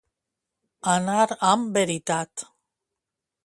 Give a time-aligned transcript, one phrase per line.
[0.93, 2.49] Anar amb veritat.